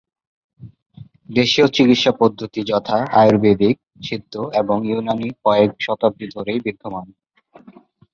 দেশীয় 1.29 1.67
চিকিৎসা 1.67 2.11
পদ্ধতি, 2.21 2.59
যথা, 2.63 2.97
আয়ুর্বেদিক, 3.19 3.75
সিদ্ধ 4.03 4.33
এবং 4.53 4.77
ইউনানী 4.87 5.27
কয়েক 5.45 5.71
শতাব্দী 5.79 6.25
ধরে 6.35 6.51
বিদ্যমান। 6.65 7.07